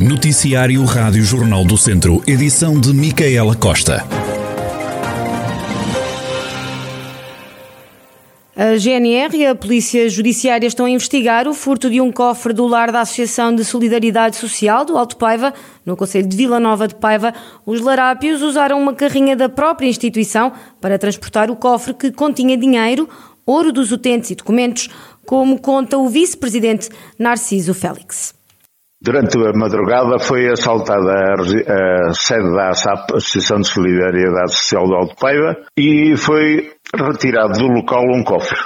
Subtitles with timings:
[0.00, 4.04] Noticiário Rádio Jornal do Centro, edição de Micaela Costa.
[8.56, 12.66] A GNR e a Polícia Judiciária estão a investigar o furto de um cofre do
[12.66, 15.54] lar da Associação de Solidariedade Social do Alto Paiva,
[15.86, 17.32] no Conselho de Vila Nova de Paiva.
[17.64, 23.08] Os larápios usaram uma carrinha da própria instituição para transportar o cofre que continha dinheiro,
[23.46, 24.88] ouro dos utentes e documentos,
[25.24, 28.34] como conta o vice-presidente Narciso Félix.
[29.04, 35.14] Durante a madrugada foi assaltada a, sede da ASAP, Associação de Solidariedade Social do Alto
[35.16, 38.56] Paiva, e foi retirado do local um cofre.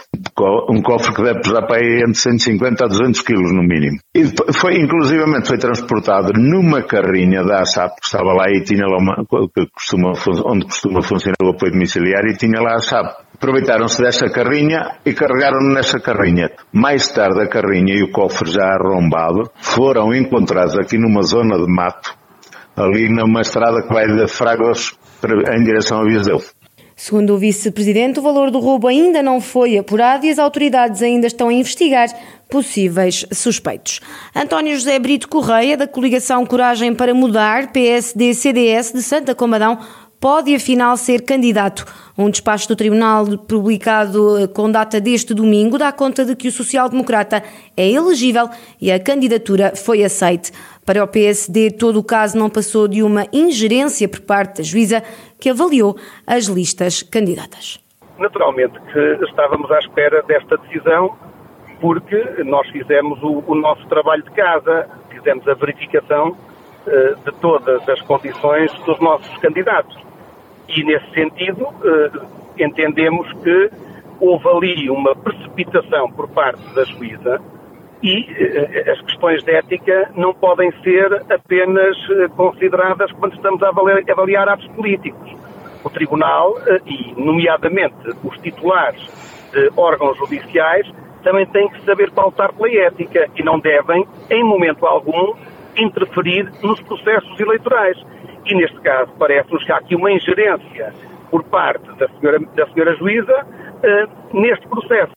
[0.71, 3.99] Um cofre que deve pesar para aí entre 150 a 200 quilos no mínimo.
[4.15, 8.97] E foi, inclusivamente, foi transportado numa carrinha da ASAP, que estava lá e tinha lá
[8.97, 9.17] uma,
[9.53, 10.13] que costuma,
[10.47, 13.28] onde costuma funcionar o apoio domiciliário, e tinha lá a ASAP.
[13.39, 16.51] Aproveitaram-se dessa carrinha e carregaram nessa carrinha.
[16.73, 21.73] Mais tarde a carrinha e o cofre já arrombado foram encontrados aqui numa zona de
[21.73, 22.17] mato,
[22.77, 24.99] ali numa estrada que vai de Fragos
[25.55, 26.43] em direção a Viseu.
[26.97, 31.29] Segundo o vice-presidente, o valor do roubo ainda não foi apurado e as autoridades ainda
[31.29, 32.09] estão a investigar
[32.51, 34.01] possíveis suspeitos.
[34.35, 39.79] António José Brito Correia, da coligação Coragem para Mudar, PSD-CDS de Santa Comadão,
[40.21, 41.85] pode afinal ser candidato.
[42.17, 46.53] Um despacho do Tribunal publicado eh, com data deste domingo dá conta de que o
[46.53, 47.43] social-democrata
[47.77, 48.49] é elegível
[48.81, 50.53] e a candidatura foi aceite.
[50.85, 55.03] Para o PSD, todo o caso não passou de uma ingerência por parte da juíza
[55.39, 55.97] que avaliou
[56.27, 57.79] as listas candidatas.
[58.19, 61.17] Naturalmente que estávamos à espera desta decisão
[61.81, 67.89] porque nós fizemos o, o nosso trabalho de casa, fizemos a verificação uh, de todas
[67.89, 70.08] as condições dos nossos candidatos
[70.69, 73.71] e, nesse sentido, eh, entendemos que
[74.21, 77.41] houve ali uma precipitação por parte da juíza
[78.03, 83.69] e eh, as questões de ética não podem ser apenas eh, consideradas quando estamos a
[83.69, 85.37] avaliar, avaliar atos políticos.
[85.83, 89.01] O Tribunal, e nomeadamente os titulares
[89.53, 90.87] de órgãos judiciais,
[91.23, 95.35] também têm que saber pautar pela ética e não devem, em momento algum,
[95.77, 97.97] interferir nos processos eleitorais.
[98.49, 100.93] E neste caso parece-nos que há aqui uma ingerência
[101.31, 105.13] por parte da senhora, da senhora juíza uh, neste processo.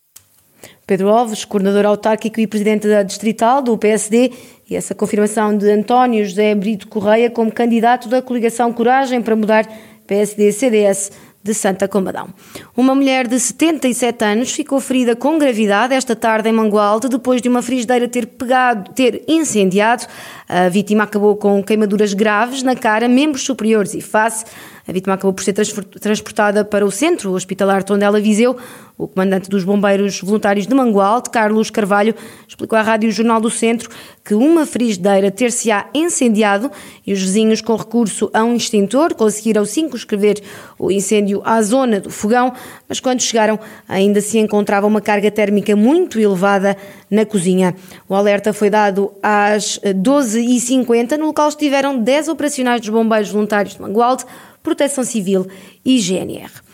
[0.85, 4.33] Pedro Alves, coordenador autárquico e presidente da Distrital do PSD,
[4.69, 9.65] e essa confirmação de António José Brito Correia como candidato da coligação Coragem para mudar
[10.05, 12.29] PSD-CDS de Santa Combadão.
[12.75, 17.49] Uma mulher de 77 anos ficou ferida com gravidade esta tarde em Mangualde depois de
[17.49, 20.05] uma frigideira ter pegado, ter incendiado.
[20.47, 24.45] A vítima acabou com queimaduras graves na cara, membros superiores e face.
[24.87, 28.57] A vítima acabou por ser transportada para o centro hospitalar Tondela Viseu.
[28.97, 32.13] O comandante dos bombeiros voluntários de Mangualde, Carlos Carvalho,
[32.47, 33.89] explicou à Rádio Jornal do Centro
[34.23, 36.69] que uma frigideira ter-se-á incendiado
[37.05, 40.41] e os vizinhos, com recurso a um extintor, conseguiram circunscrever
[40.77, 42.53] o incêndio à zona do fogão,
[42.87, 46.77] mas quando chegaram ainda se encontrava uma carga térmica muito elevada
[47.09, 47.75] na cozinha.
[48.07, 51.17] O alerta foi dado às 12h50.
[51.17, 54.25] No local estiveram 10 operacionais dos bombeiros voluntários de Mangualde,
[54.63, 55.47] Proteção Civil
[55.83, 56.70] e GNR.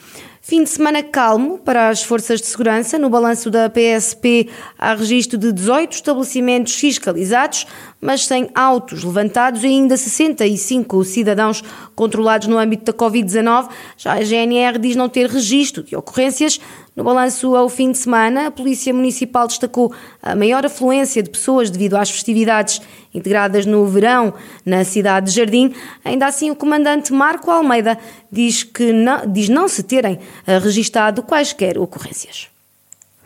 [0.48, 2.98] Fim de semana calmo para as forças de segurança.
[2.98, 4.48] No balanço da PSP
[4.80, 7.68] há registro de 18 estabelecimentos fiscalizados,
[8.00, 11.64] mas sem autos levantados e ainda 65 cidadãos
[11.96, 13.70] controlados no âmbito da Covid-19.
[13.98, 16.60] Já a GNR diz não ter registro de ocorrências.
[16.96, 21.70] No balanço ao fim de semana, a Polícia Municipal destacou a maior afluência de pessoas
[21.70, 22.82] devido às festividades
[23.14, 24.34] integradas no verão
[24.66, 25.74] na cidade de Jardim.
[26.04, 27.98] Ainda assim, o comandante Marco Almeida
[28.32, 32.57] diz que não, diz não se terem eh, registado quaisquer ocorrências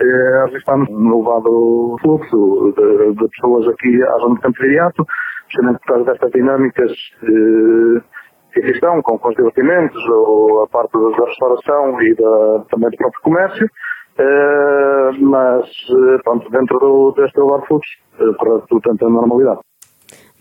[0.02, 5.06] é, registramos um elevado fluxo de, de, pessoas aqui à zona de Campo Viriato,
[5.50, 6.92] justamente por causa destas dinâmicas
[8.54, 12.98] que estão com, com os divertimentos, ou a parte da restauração e da, também do
[12.98, 13.68] próprio comércio,
[14.18, 15.70] eh, mas
[16.24, 19.62] pronto, dentro do, deste elevado fluxo, eh, corre tudo tanto a normalidade.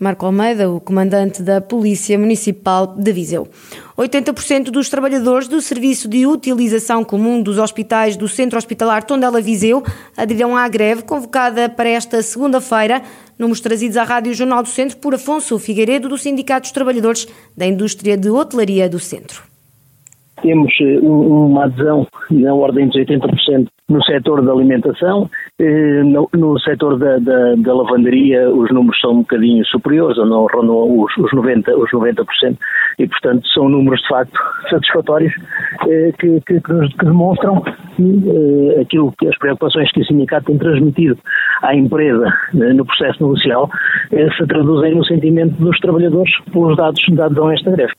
[0.01, 3.47] Marco Almeida, o comandante da Polícia Municipal de Viseu.
[3.95, 9.83] 80% dos trabalhadores do Serviço de Utilização Comum dos Hospitais do Centro Hospitalar Tondela Viseu
[10.17, 13.03] aderirão à greve convocada para esta segunda-feira,
[13.37, 17.67] números trazidos à Rádio Jornal do Centro por Afonso Figueiredo, do Sindicato dos Trabalhadores da
[17.67, 19.43] Indústria de Hotelaria do Centro.
[20.41, 25.29] Temos eh, uma adesão na ordem dos 80% no setor da alimentação,
[26.03, 30.47] no, no setor da, da, da, lavanderia os números são um bocadinho superiores, ou não
[30.47, 32.57] rondam os, os, 90%, os 90%,
[32.99, 35.33] e portanto são números de facto satisfatórios
[35.87, 37.63] eh, que, que, que, demonstram
[37.99, 41.17] eh, aquilo que as preocupações que o sindicato tem transmitido
[41.61, 43.69] à empresa eh, no processo negocial
[44.11, 47.93] eh, se traduzem no sentimento dos trabalhadores pelos dados dados a esta greve.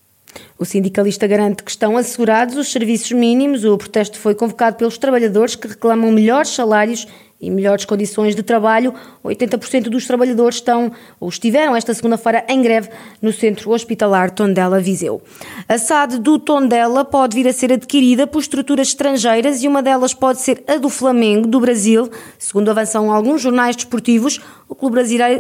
[0.59, 3.65] O sindicalista garante que estão assegurados os serviços mínimos.
[3.65, 7.07] O protesto foi convocado pelos trabalhadores que reclamam melhores salários
[7.43, 8.95] e melhores condições de trabalho.
[9.25, 12.89] 80% dos trabalhadores estão ou estiveram esta segunda-feira em greve
[13.21, 15.21] no Centro Hospitalar Tondela Viseu.
[15.69, 20.15] A SAD do Tondela pode vir a ser adquirida por estruturas estrangeiras e uma delas
[20.15, 22.09] pode ser a do Flamengo, do Brasil.
[22.39, 24.97] Segundo avançam alguns jornais desportivos, o clube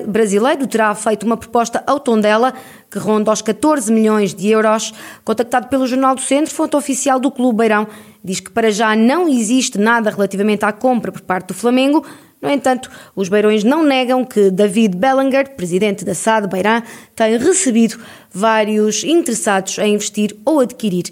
[0.06, 2.52] brasileiro terá feito uma proposta ao Tondela
[2.92, 4.92] que ronda aos 14 milhões de euros.
[5.24, 7.88] Contactado pelo Jornal do Centro, fonte oficial do Clube Beirão
[8.22, 12.04] diz que para já não existe nada relativamente à compra por parte do Flamengo.
[12.40, 16.82] No entanto, os beirões não negam que David Bellinger, presidente da SAD Beirã,
[17.16, 17.98] tem recebido
[18.30, 21.04] vários interessados em investir ou adquirir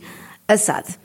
[0.47, 1.00] a SAD.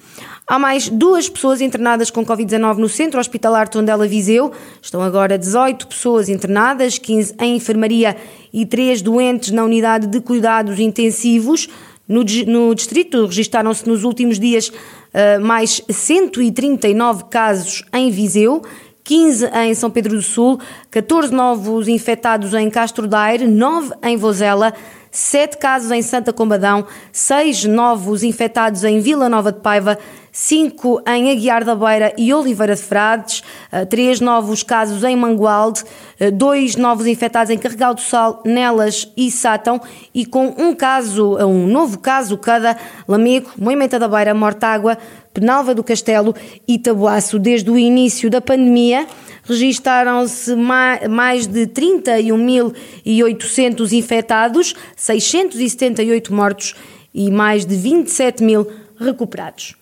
[0.48, 4.52] Há mais duas pessoas internadas com Covid-19 no Centro Hospitalar Tondela Viseu.
[4.80, 8.16] Estão agora 18 pessoas internadas, 15 em enfermaria
[8.54, 11.68] e 3 doentes na unidade de cuidados intensivos.
[12.08, 18.62] No, no distrito registaram-se nos últimos dias uh, mais 139 casos em Viseu,
[19.04, 20.60] 15 em São Pedro do Sul,
[20.96, 24.74] 14 novos infectados em Castro Daire, 9 em Vozela,
[25.12, 30.00] sete casos em Santa Combadão, seis novos infectados em Vila Nova de Paiva,
[30.32, 33.44] cinco em Aguiar da Beira e Oliveira de Frades,
[33.74, 35.84] eh, três novos casos em Mangualde,
[36.18, 39.82] eh, dois novos infectados em Carregal do Sal, Nelas e Sátão
[40.14, 44.98] e com um caso, um novo caso cada, Lamego, Moimenta da Beira, Mortágua,
[45.34, 46.34] Penalva do Castelo
[46.66, 47.38] e Tabuaço.
[47.38, 49.06] Desde o início da pandemia
[49.46, 56.76] registaram-se mais de 31.800 infectados, 678 mortos
[57.14, 58.68] e mais de 27 mil
[59.00, 59.76] recuperados.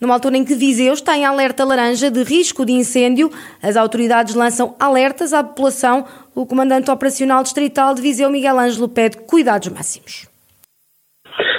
[0.00, 3.32] Numa altura em que Viseu está em alerta laranja de risco de incêndio,
[3.62, 6.04] as autoridades lançam alertas à população.
[6.34, 10.26] O comandante operacional distrital de Viseu, Miguel Ângelo, pede cuidados máximos.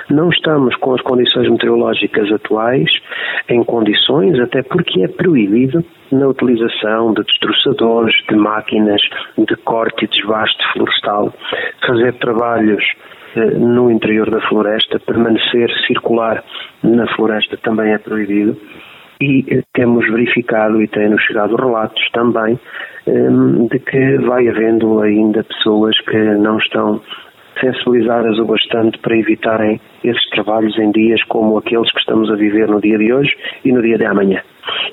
[0.09, 2.89] Não estamos com as condições meteorológicas atuais
[3.50, 9.01] em condições, até porque é proibido na utilização de destroçadores, de máquinas
[9.38, 11.33] de corte e desbaste florestal,
[11.86, 12.83] fazer trabalhos
[13.36, 16.42] eh, no interior da floresta, permanecer circular
[16.81, 18.57] na floresta também é proibido.
[19.21, 22.57] E eh, temos verificado e têm-nos chegado relatos também
[23.06, 23.30] eh,
[23.69, 27.01] de que vai havendo ainda pessoas que não estão
[27.59, 32.68] sensibilizadas o bastante para evitarem esses trabalhos em dias como aqueles que estamos a viver
[32.68, 33.31] no dia de hoje
[33.63, 34.42] e no dia de amanhã.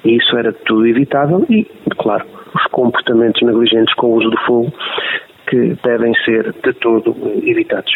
[0.04, 1.66] E isso era tudo evitável e,
[1.98, 2.24] claro,
[2.54, 4.72] os comportamentos negligentes com o uso do fogo
[5.48, 7.14] que devem ser de todo
[7.44, 7.92] evitados.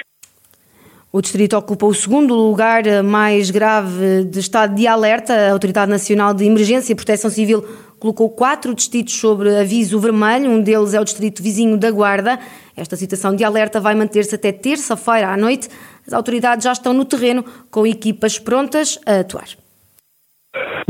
[1.11, 5.33] O distrito ocupa o segundo lugar mais grave de estado de alerta.
[5.33, 7.65] A Autoridade Nacional de Emergência e Proteção Civil
[7.99, 10.51] colocou quatro distritos sobre aviso vermelho.
[10.51, 12.39] Um deles é o distrito vizinho da Guarda.
[12.77, 15.69] Esta situação de alerta vai manter-se até terça-feira à noite.
[16.07, 19.68] As autoridades já estão no terreno com equipas prontas a atuar.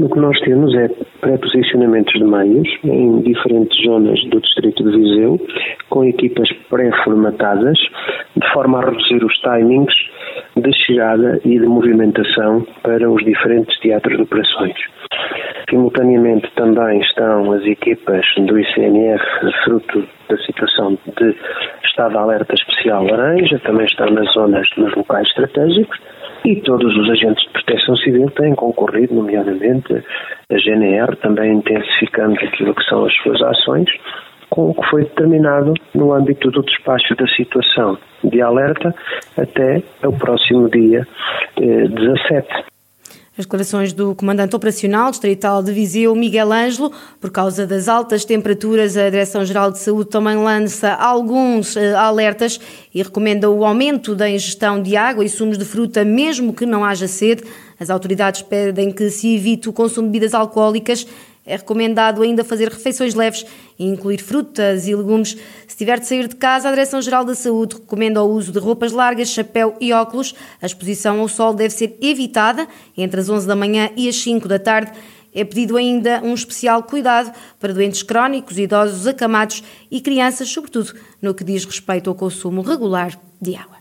[0.00, 0.88] O que nós temos é
[1.20, 5.40] pré-posicionamentos de meios em diferentes zonas do distrito de Viseu,
[5.90, 7.76] com equipas pré-formatadas,
[8.36, 9.92] de forma a reduzir os timings
[10.56, 14.76] de chegada e de movimentação para os diferentes teatros de operações.
[15.68, 19.20] Simultaneamente também estão as equipas do ICNR,
[19.64, 21.34] fruto da situação de
[21.84, 25.98] estado de alerta especial laranja, também estão nas zonas, nos locais estratégicos,
[26.44, 29.92] e todos os agentes de proteção civil têm concorrido, nomeadamente
[30.50, 33.90] a GNR, também intensificando aquilo que são as suas ações,
[34.50, 38.94] com o que foi determinado no âmbito do despacho da situação de alerta
[39.36, 41.06] até o próximo dia
[41.60, 42.77] eh, 17.
[43.38, 46.90] As declarações do comandante operacional distrital de Viseu, Miguel Ângelo,
[47.20, 52.58] por causa das altas temperaturas, a Direção-Geral de Saúde também lança alguns uh, alertas
[52.92, 56.84] e recomenda o aumento da ingestão de água e sumos de fruta, mesmo que não
[56.84, 57.44] haja sede.
[57.78, 61.06] As autoridades pedem que se evite o consumo de bebidas alcoólicas
[61.48, 63.44] é recomendado ainda fazer refeições leves
[63.78, 65.36] e incluir frutas e legumes.
[65.66, 68.92] Se tiver de sair de casa, a Direção-Geral da Saúde recomenda o uso de roupas
[68.92, 70.34] largas, chapéu e óculos.
[70.60, 74.46] A exposição ao sol deve ser evitada entre as 11 da manhã e as 5
[74.46, 74.92] da tarde.
[75.34, 81.32] É pedido ainda um especial cuidado para doentes crónicos, idosos, acamados e crianças, sobretudo no
[81.32, 83.77] que diz respeito ao consumo regular de água.